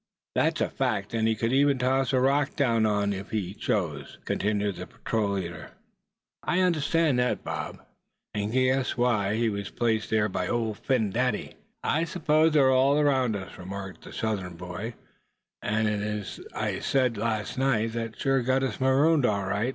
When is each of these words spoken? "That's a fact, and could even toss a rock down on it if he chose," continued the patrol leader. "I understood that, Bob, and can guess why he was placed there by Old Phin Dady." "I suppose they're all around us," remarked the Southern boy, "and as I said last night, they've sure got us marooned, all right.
"That's 0.33 0.59
a 0.61 0.69
fact, 0.71 1.13
and 1.13 1.29
could 1.37 1.53
even 1.53 1.77
toss 1.77 2.11
a 2.11 2.19
rock 2.19 2.55
down 2.55 2.87
on 2.87 3.13
it 3.13 3.19
if 3.19 3.29
he 3.29 3.53
chose," 3.53 4.17
continued 4.25 4.77
the 4.77 4.87
patrol 4.87 5.33
leader. 5.33 5.73
"I 6.41 6.61
understood 6.61 7.17
that, 7.17 7.43
Bob, 7.43 7.85
and 8.33 8.51
can 8.51 8.63
guess 8.63 8.97
why 8.97 9.35
he 9.35 9.47
was 9.47 9.69
placed 9.69 10.09
there 10.09 10.27
by 10.27 10.47
Old 10.47 10.79
Phin 10.79 11.13
Dady." 11.13 11.53
"I 11.83 12.05
suppose 12.05 12.53
they're 12.53 12.71
all 12.71 12.99
around 12.99 13.35
us," 13.35 13.55
remarked 13.59 14.01
the 14.01 14.11
Southern 14.11 14.55
boy, 14.55 14.95
"and 15.61 15.87
as 15.87 16.39
I 16.55 16.79
said 16.79 17.15
last 17.15 17.59
night, 17.59 17.91
they've 17.91 18.15
sure 18.17 18.41
got 18.41 18.63
us 18.63 18.79
marooned, 18.79 19.27
all 19.27 19.45
right. 19.45 19.69